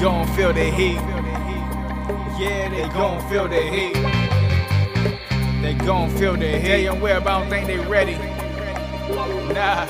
[0.00, 1.00] gon' feel the heat.
[2.38, 3.94] Yeah, they gon' feel the heat.
[5.60, 6.62] They gon' feel the heat.
[6.62, 8.14] They and where, I don't think they ready.
[9.52, 9.86] Nah.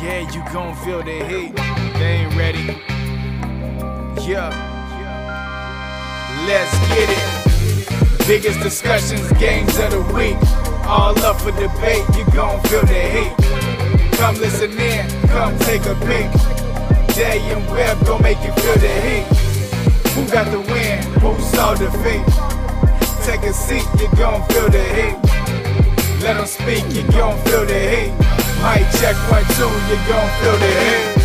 [0.00, 1.54] Yeah, you gon' feel the heat.
[1.98, 2.64] They ain't ready.
[4.26, 4.48] Yeah.
[6.46, 8.26] Let's get it.
[8.26, 10.36] Biggest discussions, games of the week.
[10.86, 13.45] All up for debate, you gon' feel the heat.
[14.16, 16.30] Come listen in, come take a peek.
[17.14, 19.26] Day and Webb gon' make you feel the heat.
[20.14, 21.02] Who got the win?
[21.20, 22.24] Who saw defeat?
[23.24, 25.16] Take a seat, you gon' feel the heat.
[26.22, 28.12] Let them speak, you gon' feel the heat.
[28.64, 31.15] Mic check one, two, you gon' feel the heat.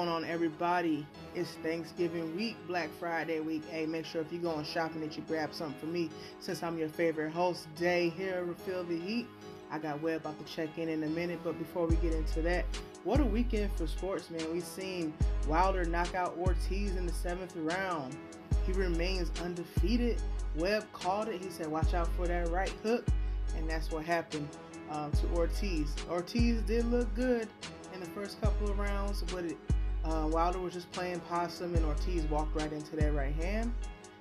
[0.00, 1.06] Going on, everybody?
[1.34, 3.62] It's Thanksgiving week, Black Friday week.
[3.68, 6.08] Hey, make sure if you're going shopping that you grab something for me.
[6.38, 9.26] Since I'm your favorite host, Day here Feel the Heat.
[9.70, 12.40] I got Webb about to check in in a minute, but before we get into
[12.40, 12.64] that,
[13.04, 14.50] what a weekend for sports, man.
[14.50, 15.12] We've seen
[15.46, 18.16] Wilder knock out Ortiz in the seventh round.
[18.64, 20.18] He remains undefeated.
[20.56, 21.44] Webb called it.
[21.44, 23.06] He said, "Watch out for that right hook,"
[23.54, 24.48] and that's what happened
[24.90, 25.94] um, to Ortiz.
[26.08, 27.48] Ortiz did look good
[27.92, 29.58] in the first couple of rounds, but it,
[30.04, 33.72] uh, Wilder was just playing possum, and Ortiz walked right into that right hand.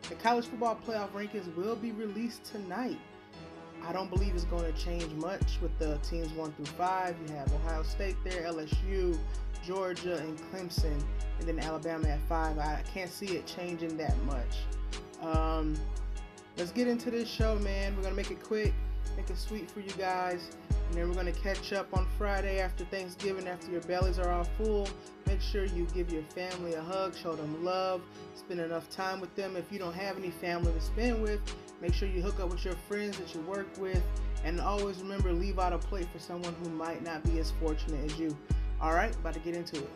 [0.07, 2.99] The college football playoff rankings will be released tonight.
[3.85, 7.15] I don't believe it's going to change much with the teams one through five.
[7.27, 9.17] You have Ohio State there, LSU,
[9.65, 11.01] Georgia, and Clemson,
[11.39, 12.57] and then Alabama at five.
[12.57, 14.57] I can't see it changing that much.
[15.21, 15.77] Um,
[16.57, 17.95] let's get into this show, man.
[17.95, 18.73] We're gonna make it quick,
[19.15, 20.51] make it sweet for you guys,
[20.89, 24.43] and then we're gonna catch up on Friday after Thanksgiving, after your bellies are all
[24.57, 24.87] full.
[25.27, 28.01] Make sure you give your family a hug, show them love,
[28.35, 29.55] spend enough time with them.
[29.55, 31.39] If you don't have any family to spend with,
[31.79, 34.01] make sure you hook up with your friends that you work with,
[34.43, 38.03] and always remember leave out a plate for someone who might not be as fortunate
[38.05, 38.35] as you.
[38.81, 39.89] All right, about to get into it.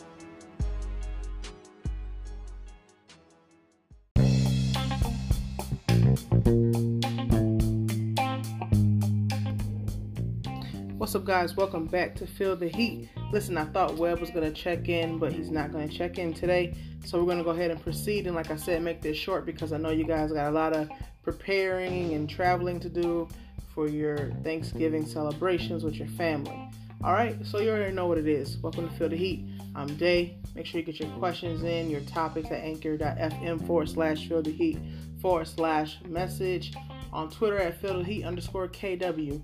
[11.04, 11.58] What's up, guys?
[11.58, 13.10] Welcome back to Feel the Heat.
[13.34, 16.18] Listen, I thought Webb was going to check in, but he's not going to check
[16.18, 16.74] in today.
[17.04, 18.26] So we're going to go ahead and proceed.
[18.26, 20.72] And like I said, make this short because I know you guys got a lot
[20.72, 20.90] of
[21.22, 23.28] preparing and traveling to do
[23.76, 26.58] for your Thanksgiving celebrations with your family.
[27.04, 28.58] All right, so you already know what it is.
[28.60, 29.46] Welcome to Feel the Heat.
[29.76, 30.38] I'm Day.
[30.56, 34.54] Make sure you get your questions in, your topics at anchor.fm forward slash Feel the
[34.54, 34.80] Heat
[35.22, 36.74] forward slash message.
[37.12, 39.42] On Twitter at Feel the Heat underscore KW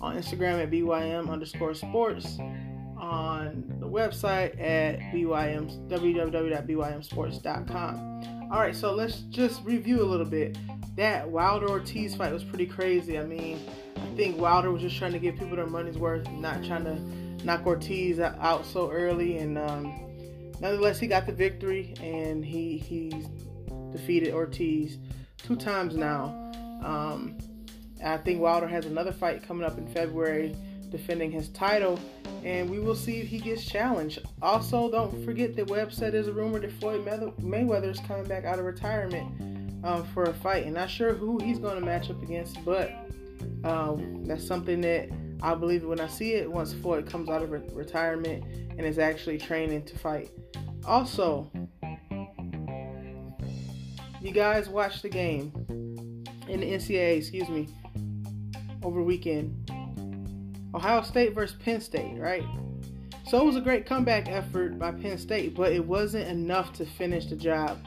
[0.00, 2.38] on Instagram at BYM underscore sports,
[3.02, 8.48] on the website at BYM, www.bymsports.com.
[8.52, 10.58] All right, so let's just review a little bit.
[10.96, 13.18] That Wilder Ortiz fight was pretty crazy.
[13.18, 13.58] I mean,
[13.96, 16.96] I think Wilder was just trying to give people their money's worth, not trying to
[17.44, 19.38] knock Ortiz out so early.
[19.38, 19.92] And um,
[20.60, 23.26] nonetheless, he got the victory, and he he's
[23.90, 24.98] defeated Ortiz
[25.38, 26.26] two times now.
[26.84, 27.38] Um,
[28.04, 30.56] I think Wilder has another fight coming up in February
[30.90, 31.98] defending his title,
[32.44, 34.20] and we will see if he gets challenged.
[34.42, 38.44] Also, don't forget that Webb said there's a rumor that Floyd Mayweather is coming back
[38.44, 40.64] out of retirement um, for a fight.
[40.64, 42.92] And not sure who he's going to match up against, but
[43.64, 45.10] um, that's something that
[45.42, 48.98] I believe when I see it once Floyd comes out of re- retirement and is
[48.98, 50.30] actually training to fight.
[50.86, 51.50] Also,
[54.20, 55.52] you guys watch the game
[56.48, 57.68] in the NCAA, excuse me,
[58.82, 59.70] over weekend.
[60.74, 62.44] Ohio State versus Penn State, right?
[63.26, 66.84] So it was a great comeback effort by Penn State, but it wasn't enough to
[66.84, 67.78] finish the job.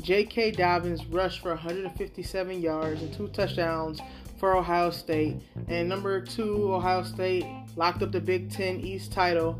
[0.00, 0.52] J.K.
[0.52, 4.00] Dobbins rushed for 157 yards and two touchdowns
[4.38, 5.36] for Ohio State.
[5.68, 7.46] And number two, Ohio State
[7.76, 9.58] locked up the Big Ten East title,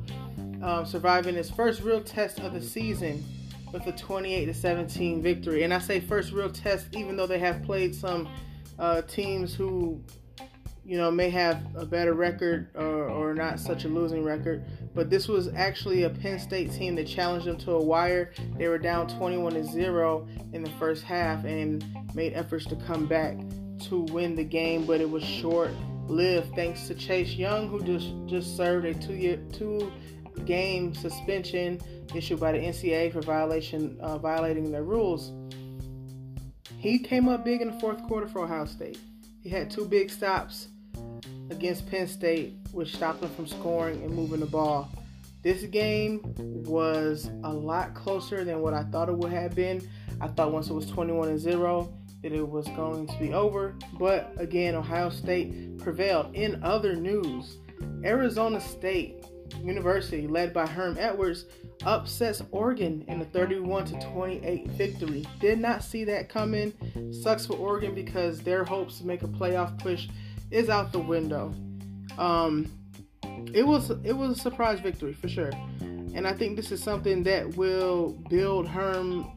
[0.62, 3.24] um, surviving its first real test of the season
[3.72, 5.62] with a 28 17 victory.
[5.62, 8.28] And I say first real test, even though they have played some
[8.78, 10.02] uh, teams who
[10.84, 14.64] you know, may have a better record or, or not such a losing record.
[14.94, 18.32] But this was actually a Penn State team that challenged them to a wire.
[18.56, 21.84] They were down 21 to 0 in the first half and
[22.14, 23.36] made efforts to come back
[23.88, 25.70] to win the game, but it was short
[26.06, 29.90] lived thanks to Chase Young, who just, just served a two year two
[30.44, 31.80] game suspension
[32.14, 35.32] issued by the NCAA for violation uh, violating their rules.
[36.76, 38.98] He came up big in the fourth quarter for Ohio State
[39.44, 40.68] he had two big stops
[41.50, 44.90] against Penn State, which stopped them from scoring and moving the ball.
[45.42, 46.20] This game
[46.66, 49.86] was a lot closer than what I thought it would have been.
[50.20, 51.92] I thought once it was 21 and 0
[52.22, 53.74] that it was going to be over.
[53.98, 56.34] But again, Ohio State prevailed.
[56.34, 57.58] In other news,
[58.02, 59.22] Arizona State
[59.62, 61.44] University, led by Herm Edwards,
[61.84, 65.26] upsets Oregon in a 31 to 28 victory.
[65.40, 66.72] Did not see that coming.
[67.12, 70.08] Sucks for Oregon because their hopes to make a playoff push
[70.54, 71.52] is out the window.
[72.16, 72.70] Um,
[73.52, 77.24] it was it was a surprise victory for sure, and I think this is something
[77.24, 79.30] that will build Herm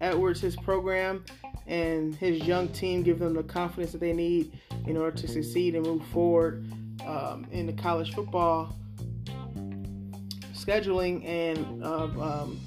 [0.00, 1.24] Edwards his program
[1.66, 5.74] and his young team, give them the confidence that they need in order to succeed
[5.74, 6.66] and move forward
[7.06, 8.74] um, in the college football
[10.54, 12.60] scheduling and uh, um,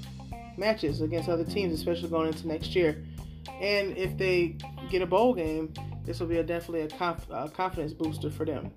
[0.56, 3.04] matches against other teams, especially going into next year.
[3.60, 4.56] And if they
[4.90, 5.72] get a bowl game,
[6.04, 8.70] this will be a, definitely a, conf- a confidence booster for them.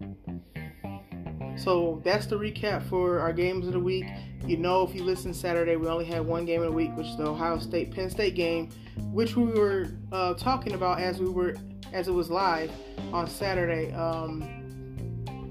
[1.57, 4.05] So that's the recap for our games of the week.
[4.45, 7.07] You know, if you listen Saturday, we only had one game of the week, which
[7.07, 8.69] is the Ohio State Penn State game,
[9.11, 11.55] which we were uh, talking about as we were
[11.93, 12.71] as it was live
[13.13, 13.93] on Saturday.
[13.93, 14.43] Um,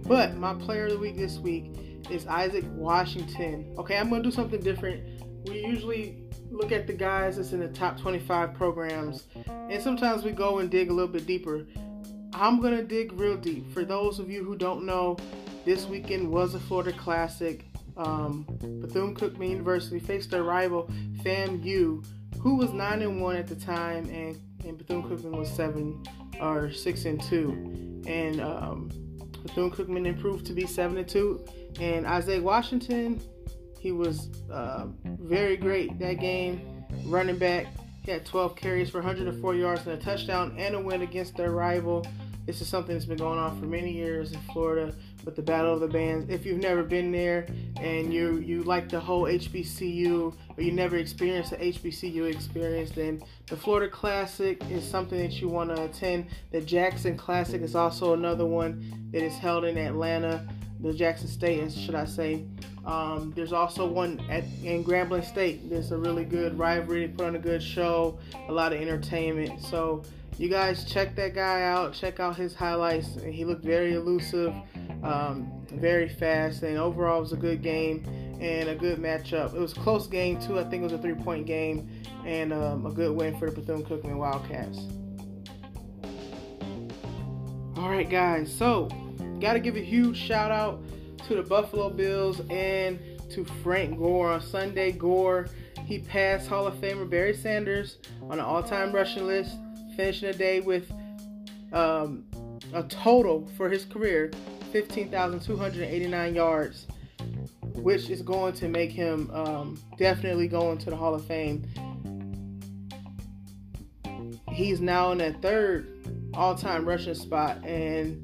[0.06, 1.72] but my player of the week this week
[2.10, 3.74] is Isaac Washington.
[3.78, 5.02] Okay, I'm gonna do something different.
[5.48, 6.23] We usually
[6.54, 10.70] look at the guys that's in the top 25 programs, and sometimes we go and
[10.70, 11.66] dig a little bit deeper.
[12.32, 13.72] I'm gonna dig real deep.
[13.72, 15.16] For those of you who don't know,
[15.64, 17.64] this weekend was a Florida Classic.
[17.96, 18.44] Um,
[18.80, 20.90] Bethune Cookman University faced their rival
[21.22, 22.04] FAMU,
[22.40, 26.02] who was nine and one at the time, and, and Bethune Cookman was seven
[26.40, 28.88] or six and two, and um,
[29.42, 31.44] Bethune Cookman improved to be seven and two,
[31.80, 33.20] and Isaiah Washington,
[33.84, 37.66] he was uh, very great that game, running back.
[38.02, 41.50] He had 12 carries for 104 yards and a touchdown and a win against their
[41.50, 42.06] rival.
[42.46, 44.94] This is something that's been going on for many years in Florida
[45.26, 46.30] with the Battle of the Bands.
[46.30, 47.46] If you've never been there
[47.78, 53.22] and you you like the whole HBCU or you never experienced the HBCU experience, then
[53.48, 56.28] the Florida Classic is something that you want to attend.
[56.52, 60.48] The Jackson Classic is also another one that is held in Atlanta,
[60.80, 62.46] the Jackson State, should I say.
[62.86, 65.70] Um, there's also one at in Grambling State.
[65.70, 67.08] There's a really good rivalry.
[67.08, 69.62] Put on a good show, a lot of entertainment.
[69.62, 70.02] So
[70.36, 71.94] you guys check that guy out.
[71.94, 73.22] Check out his highlights.
[73.22, 74.52] He looked very elusive,
[75.02, 78.04] um, very fast, and overall it was a good game
[78.40, 79.54] and a good matchup.
[79.54, 80.58] It was a close game too.
[80.58, 81.88] I think it was a three-point game
[82.26, 84.80] and um, a good win for the Bethune-Cookman Wildcats.
[87.76, 88.52] All right, guys.
[88.52, 88.88] So,
[89.40, 90.82] got to give a huge shout out
[91.28, 92.98] to the Buffalo Bills and
[93.30, 94.92] to Frank Gore on Sunday.
[94.92, 95.48] Gore
[95.86, 99.56] he passed Hall of Famer Barry Sanders on an all-time rushing list
[99.96, 100.90] finishing the day with
[101.72, 102.24] um,
[102.72, 104.30] a total for his career
[104.72, 106.86] 15,289 yards,
[107.74, 111.64] which is going to make him um, definitely go into the Hall of Fame.
[114.50, 118.23] He's now in that third all time rushing spot, and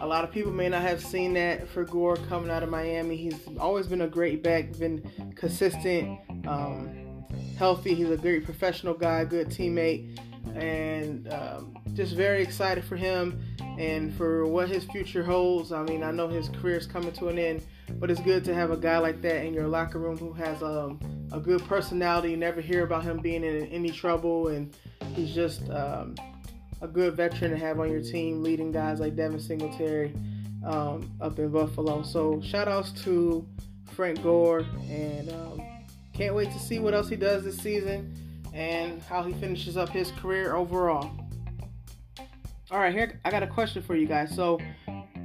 [0.00, 3.16] a lot of people may not have seen that for Gore coming out of Miami.
[3.16, 7.24] He's always been a great back, been consistent, um,
[7.58, 7.94] healthy.
[7.94, 10.18] He's a great professional guy, good teammate
[10.54, 13.40] and um, just very excited for him
[13.78, 15.72] and for what his future holds.
[15.72, 17.62] I mean, I know his career is coming to an end,
[17.98, 20.62] but it's good to have a guy like that in your locker room who has
[20.62, 20.98] um,
[21.32, 22.30] a good personality.
[22.30, 24.74] You never hear about him being in any trouble, and
[25.14, 26.14] he's just um,
[26.80, 30.14] a good veteran to have on your team, leading guys like Devin Singletary
[30.64, 32.02] um, up in Buffalo.
[32.02, 33.46] So, shout outs to
[33.92, 35.62] Frank Gore, and um,
[36.14, 38.14] can't wait to see what else he does this season
[38.52, 41.10] and how he finishes up his career overall.
[42.70, 44.34] All right, here I got a question for you guys.
[44.34, 44.60] So,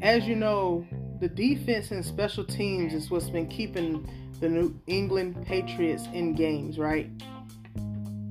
[0.01, 0.85] as you know,
[1.19, 4.09] the defense and special teams is what's been keeping
[4.39, 7.09] the New England Patriots in games, right?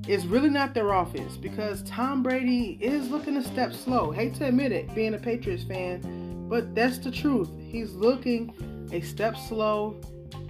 [0.06, 4.10] It's really not their offense because Tom Brady is looking a step slow.
[4.10, 7.48] Hate to admit it, being a Patriots fan, but that's the truth.
[7.58, 9.98] He's looking a step slow.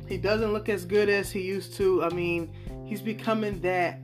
[0.08, 2.02] He doesn't look as good as he used to.
[2.02, 2.52] I mean,
[2.84, 4.00] he's becoming that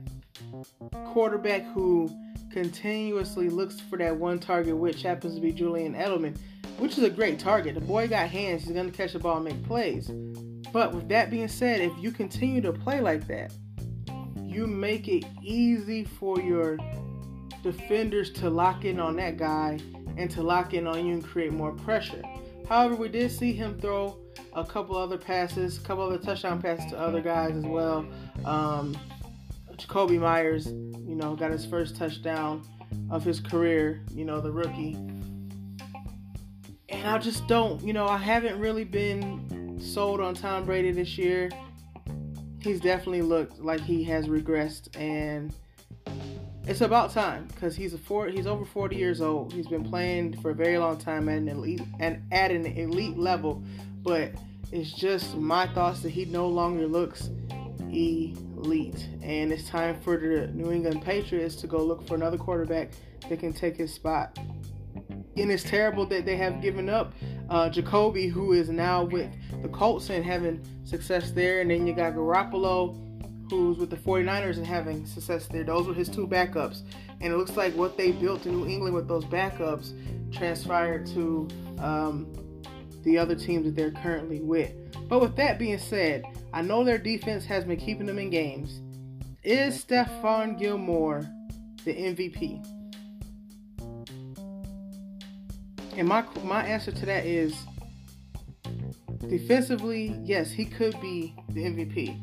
[1.07, 2.09] quarterback who
[2.51, 6.37] continuously looks for that one target, which happens to be Julian Edelman,
[6.77, 7.75] which is a great target.
[7.75, 10.09] The boy got hands, he's going to catch the ball and make plays.
[10.71, 13.51] But with that being said, if you continue to play like that,
[14.51, 16.77] you make it easy for your
[17.63, 19.79] defenders to lock in on that guy
[20.17, 22.21] and to lock in on you and create more pressure.
[22.67, 24.17] However, we did see him throw
[24.53, 28.05] a couple other passes, a couple other touchdown passes to other guys as well.
[28.45, 28.97] Um,
[29.75, 32.63] Jakobi Meyers, you know, got his first touchdown
[33.09, 34.97] of his career, you know, the rookie.
[36.89, 41.17] and I just don't, you know, I haven't really been sold on Tom Brady this
[41.17, 41.49] year.
[42.61, 45.51] He's definitely looked like he has regressed, and
[46.67, 49.51] it's about time because he's a four, he's over 40 years old.
[49.51, 53.17] He's been playing for a very long time at an elite and at an elite
[53.17, 53.63] level,
[54.03, 54.31] but
[54.71, 57.31] it's just my thoughts that he no longer looks
[57.91, 62.91] elite, and it's time for the New England Patriots to go look for another quarterback
[63.27, 64.37] that can take his spot
[65.37, 67.13] and it's terrible that they have given up
[67.49, 69.29] uh, Jacoby, who is now with
[69.61, 71.61] the Colts and having success there.
[71.61, 72.97] And then you got Garoppolo,
[73.49, 75.63] who's with the 49ers and having success there.
[75.63, 76.81] Those were his two backups.
[77.19, 79.93] And it looks like what they built in New England with those backups
[80.33, 81.47] transpired to
[81.79, 82.33] um,
[83.03, 84.71] the other teams that they're currently with.
[85.07, 88.81] But with that being said, I know their defense has been keeping them in games.
[89.43, 91.27] Is Stephon Gilmore
[91.83, 92.65] the MVP?
[95.97, 97.55] And my my answer to that is
[99.27, 102.21] defensively, yes, he could be the MVP.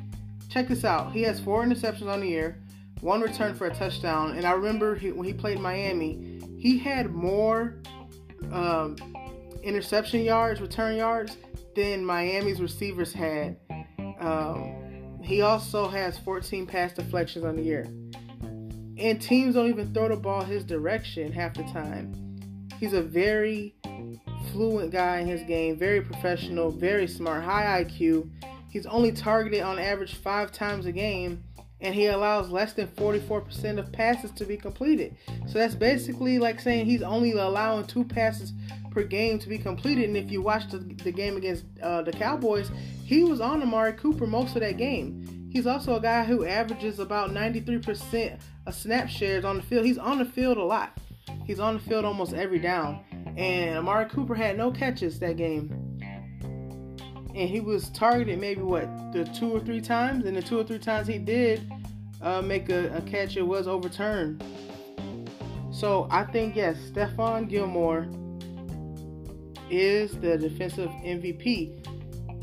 [0.49, 1.13] Check this out.
[1.13, 2.61] He has four interceptions on the year,
[3.01, 4.37] one return for a touchdown.
[4.37, 7.77] And I remember he, when he played Miami, he had more
[8.53, 8.97] um,
[9.63, 11.37] interception yards, return yards,
[11.77, 13.57] than Miami's receivers had.
[14.21, 17.87] Um, he also has 14 pass deflections on the year.
[18.99, 22.13] And teams don't even throw the ball his direction half the time.
[22.81, 23.75] He's a very
[24.53, 28.29] fluent guy in his game, very professional, very smart, high IQ.
[28.71, 31.43] He's only targeted on average five times a game,
[31.81, 35.17] and he allows less than 44% of passes to be completed.
[35.47, 38.53] So that's basically like saying he's only allowing two passes
[38.91, 40.05] per game to be completed.
[40.09, 42.71] And if you watch the, the game against uh, the Cowboys,
[43.05, 45.49] he was on Amari Cooper most of that game.
[45.51, 49.87] He's also a guy who averages about 93% of snap shares on the field.
[49.87, 50.99] He's on the field a lot.
[51.45, 53.01] He's on the field almost every down.
[53.39, 55.71] And Amari Cooper had no catches that game.
[56.03, 60.65] And he was targeted maybe what the two or three times, and the two or
[60.65, 61.71] three times he did
[62.21, 64.43] uh, make a, a catch, it was overturned.
[65.71, 68.09] So I think yes, Stephon Gilmore
[69.71, 71.87] is the defensive MVP.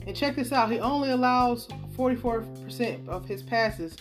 [0.08, 3.98] And check this out, he only allows 44% of his passes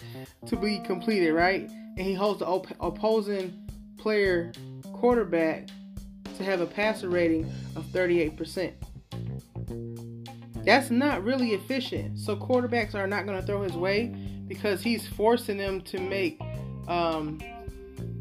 [0.47, 1.69] to be completed, right?
[1.69, 3.53] And he holds the op- opposing
[3.99, 4.53] player
[4.93, 5.71] quarterback
[6.35, 7.45] to have a passer rating
[7.77, 8.73] of 38%.
[10.65, 12.19] That's not really efficient.
[12.19, 14.15] So quarterbacks are not going to throw his way
[14.47, 16.41] because he's forcing them to make
[16.89, 17.41] um,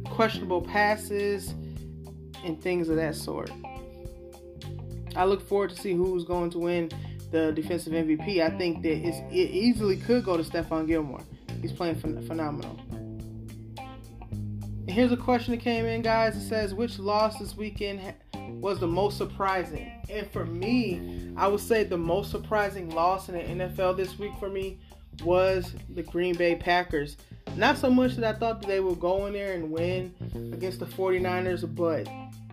[0.05, 1.50] questionable passes
[2.43, 3.50] and things of that sort.
[5.15, 6.89] I look forward to see who's going to win
[7.32, 8.41] the defensive MVP.
[8.41, 11.22] I think that it easily could go to Stephon Gilmore.
[11.62, 12.79] He's playing ph- phenomenal.
[14.87, 16.35] Here's a question that came in, guys.
[16.35, 18.01] It says, which loss this weekend
[18.59, 19.89] was the most surprising?
[20.09, 24.33] And for me, I would say the most surprising loss in the NFL this week
[24.39, 24.79] for me
[25.23, 27.15] was the Green Bay Packers.
[27.55, 30.13] Not so much that I thought that they would go in there and win
[30.53, 32.07] against the 49ers, but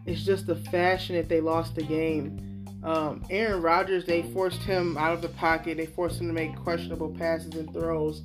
[0.06, 2.64] it's just the fashion that they lost the game.
[2.84, 5.78] Um, Aaron Rodgers, they forced him out of the pocket.
[5.78, 8.22] They forced him to make questionable passes and throws.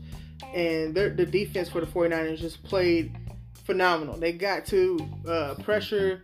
[0.53, 3.17] And the defense for the 49ers just played
[3.65, 4.17] phenomenal.
[4.17, 6.23] They got to uh, pressure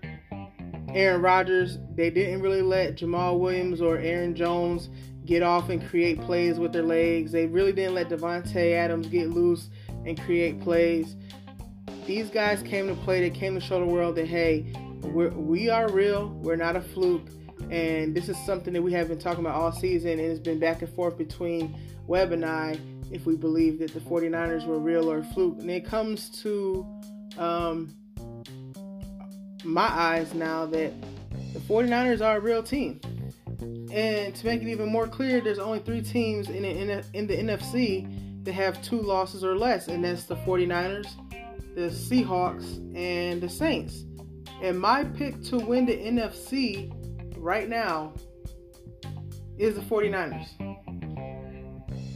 [0.93, 1.79] Aaron Rodgers.
[1.95, 4.89] They didn't really let Jamaal Williams or Aaron Jones
[5.25, 7.31] get off and create plays with their legs.
[7.31, 9.69] They really didn't let Davante Adams get loose
[10.05, 11.15] and create plays.
[12.05, 13.21] These guys came to play.
[13.21, 16.29] They came to show the world that hey, we're, we are real.
[16.41, 17.27] We're not a fluke.
[17.69, 20.60] And this is something that we have been talking about all season, and it's been
[20.60, 22.77] back and forth between Webb and I
[23.12, 25.60] if we believe that the 49ers were real or fluke.
[25.60, 26.86] And it comes to
[27.38, 27.95] um,
[29.63, 30.93] my eyes now that
[31.53, 33.00] the 49ers are a real team.
[33.91, 37.38] And to make it even more clear, there's only three teams in the, in the,
[37.38, 41.07] NFC that have two losses or less, and that's the 49ers,
[41.75, 44.05] the Seahawks, and the Saints.
[44.61, 46.91] And my pick to win the NFC
[47.38, 48.13] right now
[49.57, 50.47] is the 49ers.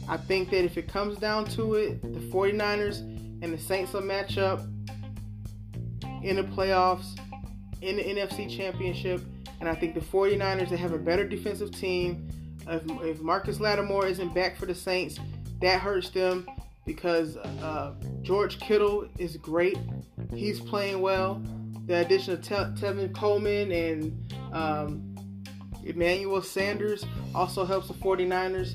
[0.08, 3.00] I think that if it comes down to it, the 49ers
[3.42, 4.60] and the Saints will match up
[6.22, 7.18] in the playoffs,
[7.82, 9.22] in the NFC Championship,
[9.60, 12.28] and I think the 49ers they have a better defensive team.
[12.68, 15.18] If, if Marcus Lattimore isn't back for the Saints,
[15.60, 16.46] that hurts them
[16.84, 19.78] because uh, George Kittle is great.
[20.34, 21.42] He's playing well.
[21.86, 25.16] The addition of Te- Tevin Coleman and um,
[25.84, 27.04] Emmanuel Sanders
[27.34, 28.74] also helps the 49ers.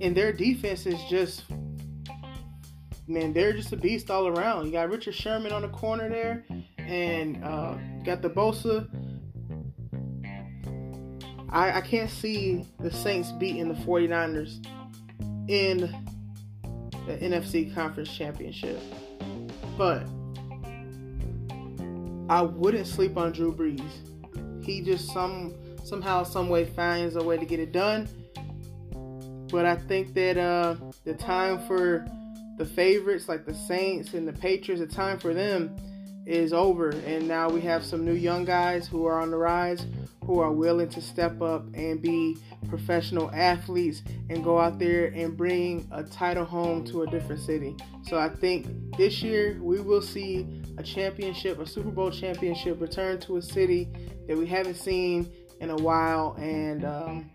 [0.00, 1.44] And their defense is just
[3.12, 4.66] man, they're just a beast all around.
[4.66, 6.44] You got Richard Sherman on the corner there,
[6.78, 8.88] and uh, got the Bosa.
[11.48, 14.66] I, I can't see the Saints beating the 49ers
[15.48, 15.78] in
[17.06, 18.80] the NFC Conference Championship.
[19.76, 20.06] But
[22.28, 24.64] I wouldn't sleep on Drew Brees.
[24.64, 25.54] He just some
[25.84, 28.08] somehow, some way finds a way to get it done.
[29.50, 32.06] But I think that uh, the time for
[32.62, 35.74] the favorites like the Saints and the Patriots, the time for them
[36.26, 36.90] is over.
[36.90, 39.84] And now we have some new young guys who are on the rise
[40.24, 42.36] who are willing to step up and be
[42.68, 47.74] professional athletes and go out there and bring a title home to a different city.
[48.04, 50.46] So I think this year we will see
[50.78, 53.88] a championship, a Super Bowl championship return to a city
[54.28, 55.28] that we haven't seen
[55.60, 56.36] in a while.
[56.38, 57.28] And um,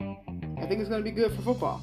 [0.57, 1.81] I think it's going to be good for football.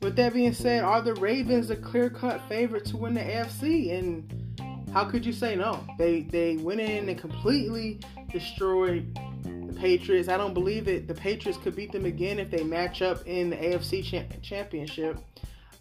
[0.00, 3.98] With that being said, are the Ravens a clear cut favorite to win the AFC?
[3.98, 5.84] And how could you say no?
[5.98, 8.00] They they went in and completely
[8.30, 10.28] destroyed the Patriots.
[10.28, 11.08] I don't believe it.
[11.08, 15.18] The Patriots could beat them again if they match up in the AFC championship.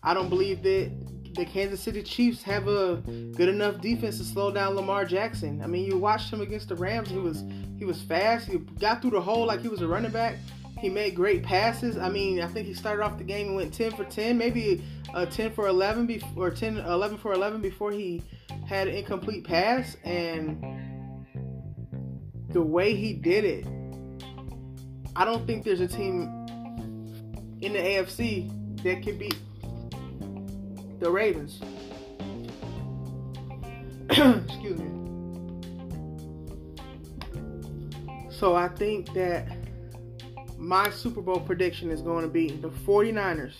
[0.01, 0.91] I don't believe that
[1.35, 2.95] the Kansas City Chiefs have a
[3.35, 5.61] good enough defense to slow down Lamar Jackson.
[5.61, 7.09] I mean, you watched him against the Rams.
[7.09, 7.43] He was
[7.77, 8.47] he was fast.
[8.47, 10.37] He got through the hole like he was a running back.
[10.79, 11.97] He made great passes.
[11.97, 14.83] I mean, I think he started off the game and went 10 for 10, maybe
[15.13, 18.23] a 10 for 11 before or 10 11 for 11 before he
[18.67, 20.63] had an incomplete pass and
[22.49, 23.65] the way he did it.
[25.15, 26.23] I don't think there's a team
[27.61, 29.37] in the AFC that can beat
[30.99, 31.59] the Ravens.
[34.09, 34.91] Excuse me.
[38.29, 39.56] So I think that
[40.57, 43.53] my Super Bowl prediction is going to be the 49ers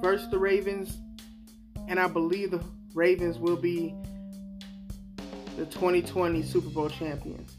[0.00, 0.98] versus the Ravens,
[1.88, 2.62] and I believe the
[2.94, 3.94] Ravens will be
[5.56, 7.56] the 2020 Super Bowl champions.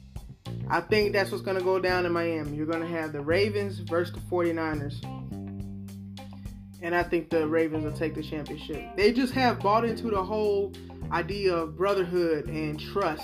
[0.70, 2.58] I think that's what's going to go down in Miami.
[2.58, 5.04] You're going to have the Ravens versus the 49ers.
[6.82, 8.96] And I think the Ravens will take the championship.
[8.96, 10.74] They just have bought into the whole
[11.12, 13.24] idea of brotherhood and trust.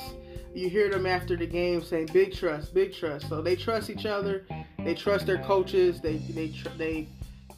[0.54, 3.30] You hear them after the game saying big trust, big trust.
[3.30, 4.46] So they trust each other
[4.84, 6.02] they trust their coaches.
[6.02, 7.08] They they tr- they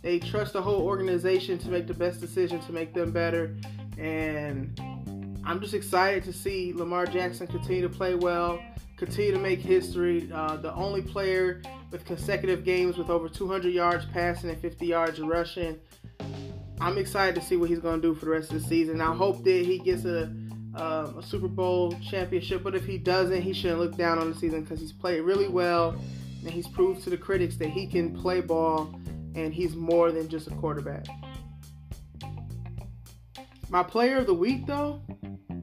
[0.01, 3.55] they trust the whole organization to make the best decision to make them better.
[3.97, 4.79] And
[5.45, 8.59] I'm just excited to see Lamar Jackson continue to play well,
[8.97, 10.29] continue to make history.
[10.33, 15.19] Uh, the only player with consecutive games with over 200 yards passing and 50 yards
[15.19, 15.79] rushing.
[16.81, 18.99] I'm excited to see what he's going to do for the rest of the season.
[18.99, 20.23] I hope that he gets a,
[20.75, 24.37] um, a Super Bowl championship, but if he doesn't, he shouldn't look down on the
[24.37, 25.95] season because he's played really well
[26.43, 28.93] and he's proved to the critics that he can play ball
[29.35, 31.05] and he's more than just a quarterback.
[33.69, 35.01] My player of the week, though,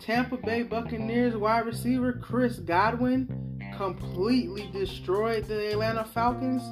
[0.01, 6.63] Tampa Bay Buccaneers wide receiver Chris Godwin completely destroyed the Atlanta Falcons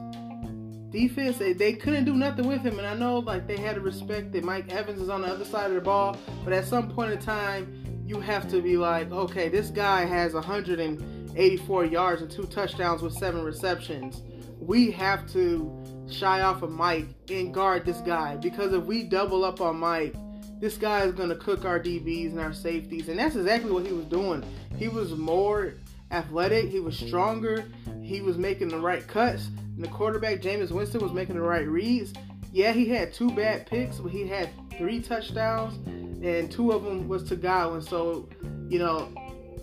[0.90, 1.38] defense.
[1.38, 4.32] They, they couldn't do nothing with him, and I know like they had to respect
[4.32, 7.12] that Mike Evans is on the other side of the ball, but at some point
[7.12, 10.98] in time, you have to be like, okay, this guy has 100 and
[11.38, 14.22] 84 yards and two touchdowns with seven receptions.
[14.58, 15.72] We have to
[16.10, 20.14] shy off of Mike and guard this guy because if we double up on Mike,
[20.60, 23.08] this guy is going to cook our DBs and our safeties.
[23.08, 24.44] And that's exactly what he was doing.
[24.76, 25.74] He was more
[26.10, 27.64] athletic, he was stronger,
[28.02, 29.46] he was making the right cuts.
[29.46, 32.12] And the quarterback, Jameis Winston, was making the right reads.
[32.52, 37.06] Yeah, he had two bad picks, but he had three touchdowns, and two of them
[37.06, 37.82] was to Godwin.
[37.82, 38.28] So,
[38.68, 39.12] you know,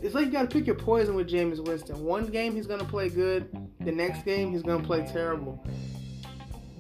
[0.02, 2.04] it's like you got to pick your poison with Jameis Winston.
[2.04, 5.66] One game he's going to play good, the next game he's going to play terrible.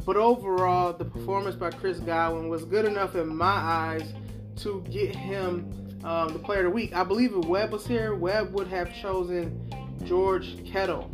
[0.05, 4.13] But overall, the performance by Chris Godwin was good enough in my eyes
[4.57, 5.71] to get him
[6.03, 6.95] um, the player of the week.
[6.95, 9.67] I believe if Webb was here, Webb would have chosen
[10.05, 11.11] George Kittle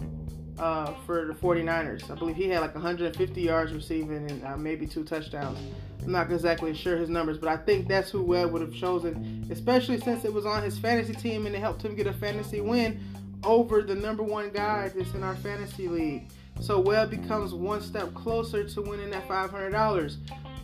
[0.60, 2.12] uh, for the 49ers.
[2.12, 5.58] I believe he had like 150 yards receiving and uh, maybe two touchdowns.
[6.04, 9.48] I'm not exactly sure his numbers, but I think that's who Webb would have chosen,
[9.52, 12.62] especially since it was on his fantasy team and it helped him get a fantasy
[12.62, 13.00] win
[13.44, 16.30] over the number one guy that's in our fantasy league.
[16.60, 20.18] So Webb becomes one step closer to winning that $500.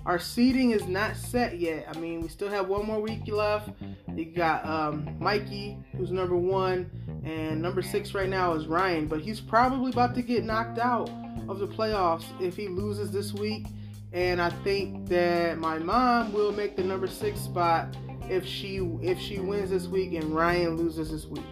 [0.06, 1.88] Our seeding is not set yet.
[1.93, 3.69] I mean, we still have one more week left.
[4.15, 6.89] You got um, Mikey, who's number one,
[7.26, 9.08] and number six right now is Ryan.
[9.08, 11.10] But he's probably about to get knocked out
[11.50, 13.67] of the playoffs if he loses this week
[14.13, 17.96] and I think that my mom will make the number six spot
[18.30, 21.46] if she if she wins this week and Ryan loses this week.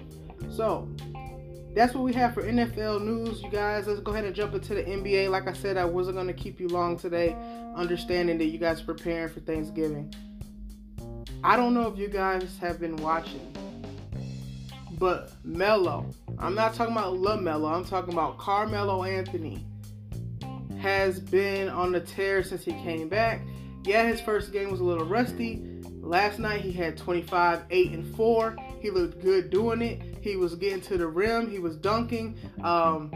[0.49, 0.89] So
[1.73, 3.87] that's what we have for NFL news, you guys.
[3.87, 5.29] Let's go ahead and jump into the NBA.
[5.29, 7.35] Like I said, I wasn't to keep you long today,
[7.75, 10.13] understanding that you guys are preparing for Thanksgiving.
[11.43, 13.53] I don't know if you guys have been watching,
[14.97, 19.65] but Melo, I'm not talking about LaMelo, I'm talking about Carmelo Anthony
[20.85, 23.41] has been on the tear since he came back.
[23.85, 25.63] Yeah, his first game was a little rusty.
[25.99, 28.55] Last night he had 25, 8, and 4.
[28.81, 29.99] He looked good doing it.
[30.21, 31.49] He was getting to the rim.
[31.49, 32.37] He was dunking.
[32.63, 33.11] Um,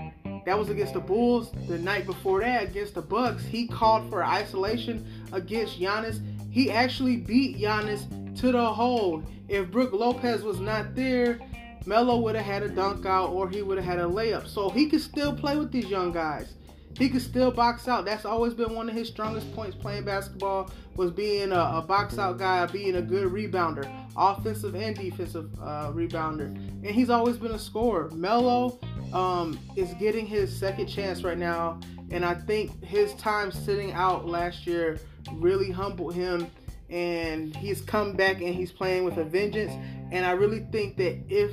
[0.47, 1.51] that was against the Bulls.
[1.67, 6.23] The night before that, against the Bucks, he called for isolation against Giannis.
[6.49, 8.07] He actually beat Giannis
[8.39, 9.23] to the hole.
[9.47, 11.39] If Brook Lopez was not there,
[11.85, 14.47] Melo would have had a dunk out or he would have had a layup.
[14.47, 16.55] So he could still play with these young guys.
[16.97, 18.05] He could still box out.
[18.05, 22.17] That's always been one of his strongest points playing basketball was being a, a box
[22.17, 26.47] out guy, being a good rebounder, offensive and defensive uh, rebounder.
[26.47, 28.09] And he's always been a scorer.
[28.11, 28.79] Melo
[29.13, 31.79] um, is getting his second chance right now.
[32.11, 34.99] And I think his time sitting out last year
[35.33, 36.49] really humbled him
[36.89, 39.71] and he's come back and he's playing with a vengeance.
[40.11, 41.51] And I really think that if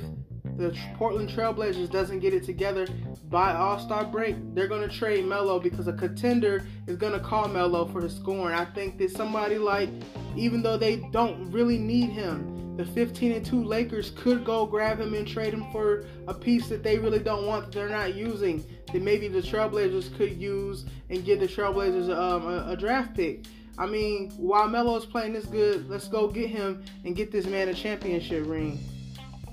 [0.57, 2.87] the Portland Trailblazers doesn't get it together
[3.29, 7.19] by All Star break, they're going to trade Melo because a contender is going to
[7.19, 8.55] call Melo for his scoring.
[8.55, 9.89] I think that somebody like,
[10.35, 14.99] even though they don't really need him, the 15 and 2 Lakers could go grab
[14.99, 18.15] him and trade him for a piece that they really don't want that they're not
[18.15, 18.63] using.
[18.93, 23.45] That maybe the Trailblazers could use and give the Trailblazers um, a, a draft pick.
[23.79, 27.45] I mean, while Melo is playing this good, let's go get him and get this
[27.45, 28.79] man a championship ring.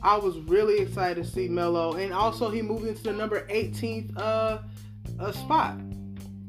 [0.04, 4.14] I was really excited to see Melo, and also he moved into the number 18th
[4.18, 4.58] uh,
[5.18, 5.78] uh spot,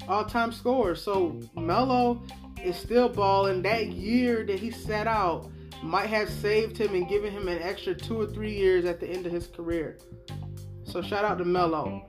[0.09, 0.93] all-time scorer.
[0.93, 2.21] So Melo
[2.61, 3.61] is still balling.
[3.61, 5.49] That year that he sat out
[5.81, 9.07] might have saved him and given him an extra two or three years at the
[9.07, 9.99] end of his career.
[10.83, 12.05] So shout out to Melo.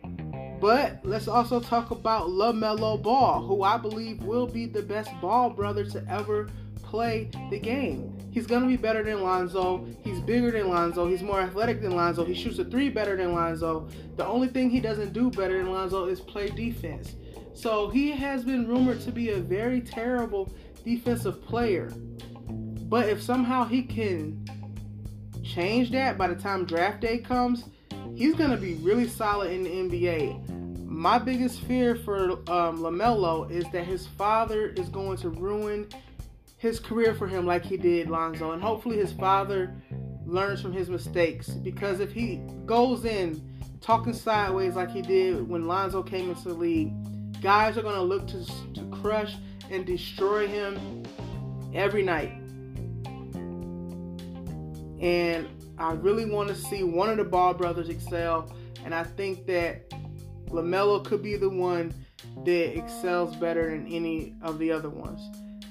[0.61, 5.50] But let's also talk about LaMelo Ball, who I believe will be the best ball
[5.50, 6.48] brother to ever
[6.87, 8.16] play the game.
[8.31, 9.87] He's going to be better than Lonzo.
[10.05, 11.09] He's bigger than Lonzo.
[11.09, 12.25] He's more athletic than Lonzo.
[12.25, 13.88] He shoots a three better than Lonzo.
[14.16, 17.16] The only thing he doesn't do better than Lonzo is play defense.
[17.55, 20.53] So he has been rumored to be a very terrible
[20.85, 21.90] defensive player.
[22.88, 24.44] But if somehow he can
[25.42, 27.64] change that by the time draft day comes,
[28.14, 30.87] he's going to be really solid in the NBA.
[30.87, 35.88] My biggest fear for um, LaMelo is that his father is going to ruin
[36.56, 38.52] his career for him like he did Lonzo.
[38.52, 39.74] And hopefully his father
[40.24, 41.48] learns from his mistakes.
[41.48, 43.42] Because if he goes in
[43.80, 46.92] talking sideways like he did when Lonzo came into the league,
[47.40, 49.36] guys are going to look to, to crush
[49.70, 51.04] and destroy him
[51.74, 52.32] every night.
[55.00, 55.46] And
[55.78, 58.50] I really want to see one of the Ball brothers excel,
[58.84, 59.90] and I think that
[60.46, 61.92] LaMelo could be the one
[62.44, 65.20] that excels better than any of the other ones.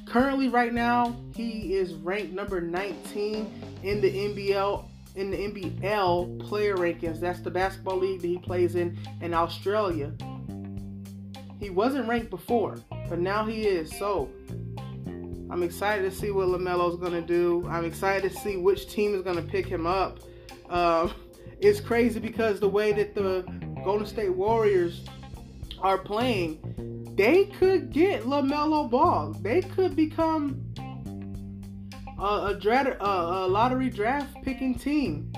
[0.05, 6.75] Currently, right now, he is ranked number 19 in the NBL in the NBL player
[6.75, 7.19] rankings.
[7.19, 10.11] That's the basketball league that he plays in in Australia.
[11.59, 12.77] He wasn't ranked before,
[13.09, 13.97] but now he is.
[13.97, 14.29] So
[15.49, 17.65] I'm excited to see what LaMelo's going to do.
[17.69, 20.19] I'm excited to see which team is going to pick him up.
[20.69, 21.13] Um,
[21.59, 23.43] it's crazy because the way that the
[23.83, 25.05] Golden State Warriors
[25.79, 26.59] are playing,
[27.15, 29.34] they could get LaMelo Ball.
[29.41, 30.62] They could become
[32.19, 35.32] a, a, dra- a, a lottery draft picking team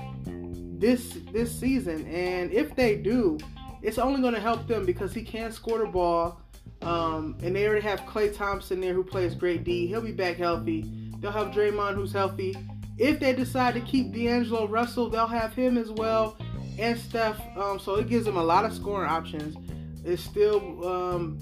[0.78, 2.06] this this season.
[2.06, 3.38] And if they do,
[3.82, 6.40] it's only going to help them because he can score the ball.
[6.82, 9.86] Um, and they already have Klay Thompson there who plays great D.
[9.86, 10.84] He'll be back healthy.
[11.18, 12.56] They'll have Draymond who's healthy.
[12.98, 16.36] If they decide to keep D'Angelo Russell, they'll have him as well
[16.78, 17.40] and Steph.
[17.56, 19.56] Um, so it gives them a lot of scoring options.
[20.04, 21.38] It's still um,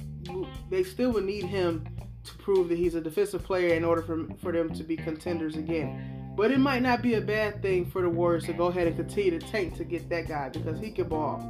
[0.71, 1.87] they still would need him
[2.25, 5.57] to prove that he's a defensive player in order for for them to be contenders
[5.57, 6.33] again.
[6.37, 8.97] But it might not be a bad thing for the Warriors to go ahead and
[8.97, 11.41] continue to tank to get that guy because he can ball.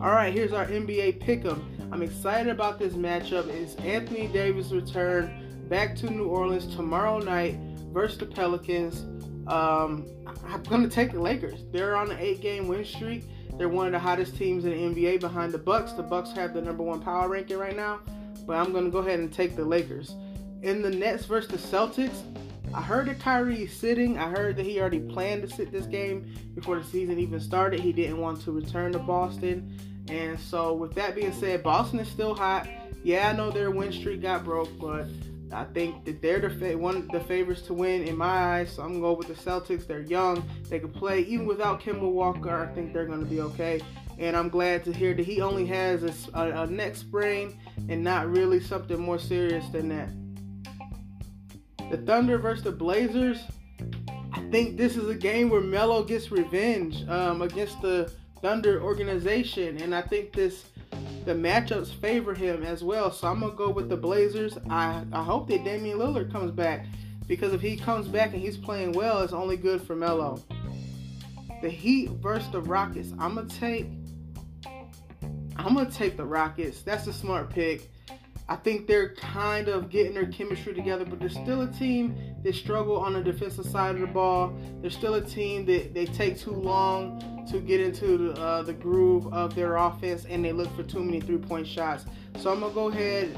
[0.00, 1.62] All right, here's our NBA pick'em.
[1.92, 3.46] I'm excited about this matchup.
[3.48, 7.56] It's Anthony Davis return back to New Orleans tomorrow night
[7.92, 9.02] versus the Pelicans.
[9.46, 10.06] Um,
[10.46, 11.64] I'm gonna take the Lakers.
[11.70, 13.24] They're on an eight-game win streak.
[13.56, 15.92] They're one of the hottest teams in the NBA behind the Bucks.
[15.92, 18.00] The Bucks have the number one power ranking right now,
[18.46, 20.14] but I'm gonna go ahead and take the Lakers.
[20.62, 22.22] In the Nets versus the Celtics,
[22.74, 24.18] I heard that Kyrie is sitting.
[24.18, 27.78] I heard that he already planned to sit this game before the season even started.
[27.78, 29.78] He didn't want to return to Boston.
[30.08, 32.68] And so, with that being said, Boston is still hot.
[33.04, 35.06] Yeah, I know their win streak got broke, but
[35.52, 38.72] I think that they're the fa- one of the favorites to win in my eyes.
[38.72, 39.86] So I'm gonna go with the Celtics.
[39.86, 40.48] They're young.
[40.68, 42.50] They can play even without Kemba Walker.
[42.50, 43.80] I think they're gonna be okay.
[44.18, 48.02] And I'm glad to hear that he only has a, a, a neck sprain and
[48.02, 50.10] not really something more serious than that.
[51.90, 53.38] The Thunder versus the Blazers.
[54.32, 58.10] I think this is a game where Melo gets revenge um, against the
[58.42, 60.64] Thunder organization, and I think this
[61.24, 63.10] the matchups favor him as well.
[63.10, 64.58] So I'm gonna go with the Blazers.
[64.68, 66.86] I, I hope that Damian Lillard comes back
[67.26, 70.42] because if he comes back and he's playing well, it's only good for Melo.
[71.62, 73.12] The Heat versus the Rockets.
[73.18, 73.86] I'm gonna take.
[75.56, 76.82] I'm gonna take the Rockets.
[76.82, 77.90] That's a smart pick.
[78.46, 82.54] I think they're kind of getting their chemistry together, but they're still a team that
[82.54, 84.54] struggle on the defensive side of the ball.
[84.82, 88.72] They're still a team that they take too long to get into the, uh, the
[88.72, 92.06] groove of their offense, and they look for too many three-point shots.
[92.38, 93.36] So I'm gonna go ahead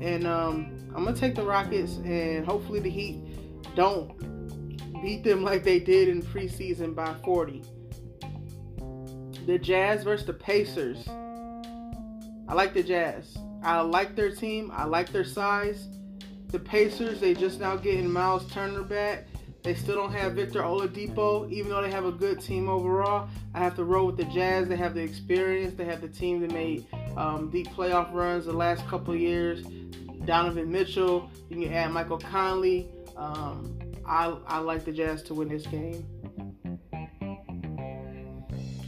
[0.00, 3.20] and um, I'm gonna take the Rockets, and hopefully the Heat
[3.74, 4.16] don't
[5.02, 7.62] beat them like they did in preseason by 40.
[9.46, 11.08] The Jazz versus the Pacers.
[12.48, 13.38] I like the Jazz.
[13.62, 14.70] I like their team.
[14.74, 15.88] I like their size.
[16.48, 19.26] The Pacers, they just now getting Miles Turner back.
[19.68, 23.28] They still don't have Victor Oladipo, even though they have a good team overall.
[23.52, 24.66] I have to roll with the Jazz.
[24.66, 25.74] They have the experience.
[25.74, 26.86] They have the team that made
[27.18, 29.66] um, deep playoff runs the last couple years.
[30.24, 31.30] Donovan Mitchell.
[31.50, 32.88] You can add Michael Conley.
[33.14, 36.02] Um, I, I like the Jazz to win this game.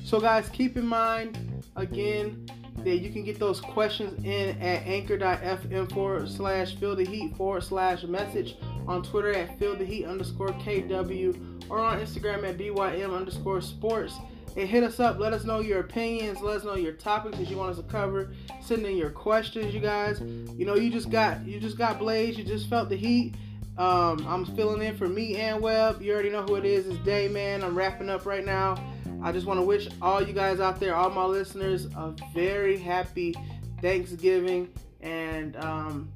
[0.02, 2.46] So, guys, keep in mind again
[2.84, 7.64] that you can get those questions in at anchor.fm forward slash feel the heat forward
[7.64, 13.16] slash message on Twitter at feel the heat underscore KW or on Instagram at BYM
[13.16, 14.14] underscore sports.
[14.56, 15.20] And hit us up.
[15.20, 16.40] Let us know your opinions.
[16.40, 18.32] Let us know your topics that you want us to cover.
[18.60, 20.20] Send in your questions, you guys.
[20.20, 22.36] You know, you just got you just got Blaze.
[22.36, 23.36] You just felt the heat.
[23.78, 26.02] Um, I'm filling in for me and Webb.
[26.02, 26.86] You already know who it is.
[26.88, 27.62] It's Day Man.
[27.62, 28.74] I'm wrapping up right now.
[29.22, 32.76] I just want to wish all you guys out there, all my listeners, a very
[32.76, 33.34] happy
[33.80, 34.70] Thanksgiving.
[35.00, 36.10] And um,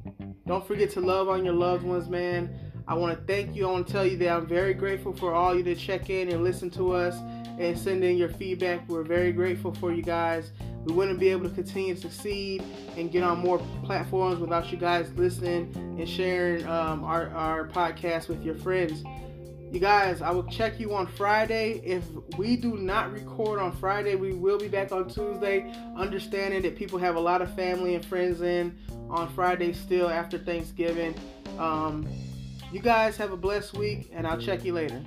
[0.47, 2.51] don't forget to love on your loved ones, man.
[2.87, 3.67] I want to thank you.
[3.67, 6.31] I want to tell you that I'm very grateful for all you to check in
[6.31, 7.17] and listen to us
[7.59, 8.87] and send in your feedback.
[8.89, 10.53] We're very grateful for you guys.
[10.85, 12.63] We wouldn't be able to continue to succeed
[12.97, 18.29] and get on more platforms without you guys listening and sharing um, our, our podcast
[18.29, 19.03] with your friends.
[19.75, 21.81] You guys, I will check you on Friday.
[21.85, 22.05] If
[22.39, 26.97] we do not record on Friday, we will be back on Tuesday, understanding that people
[27.01, 28.79] have a lot of family and friends in
[29.11, 31.13] on Friday still after Thanksgiving.
[31.59, 32.07] Um,
[32.71, 35.03] you guys have a blessed week, and I'll check you later.